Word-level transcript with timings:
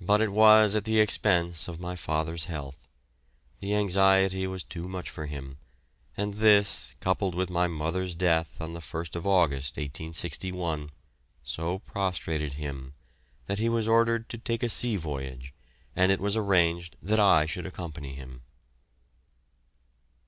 But 0.00 0.20
it 0.22 0.30
was 0.30 0.76
at 0.76 0.84
the 0.84 1.00
expense 1.00 1.66
of 1.66 1.80
my 1.80 1.96
father's 1.96 2.44
health; 2.44 2.88
the 3.58 3.74
anxiety 3.74 4.46
was 4.46 4.62
too 4.62 4.86
much 4.86 5.10
for 5.10 5.26
him, 5.26 5.58
and 6.16 6.34
this, 6.34 6.94
coupled 7.00 7.34
with 7.34 7.50
my 7.50 7.66
mother's 7.66 8.14
death 8.14 8.60
on 8.60 8.72
the 8.74 8.78
1st 8.78 9.16
August, 9.26 9.76
1861, 9.76 10.90
so 11.42 11.80
prostrated 11.80 12.52
him, 12.52 12.94
that 13.46 13.58
he 13.58 13.68
was 13.68 13.88
ordered 13.88 14.28
to 14.28 14.38
take 14.38 14.62
a 14.62 14.68
sea 14.68 14.94
voyage, 14.94 15.52
and 15.96 16.12
it 16.12 16.20
was 16.20 16.36
arranged 16.36 16.94
that 17.02 17.18
I 17.18 17.44
should 17.44 17.66
accompany 17.66 18.14
him. 18.14 18.42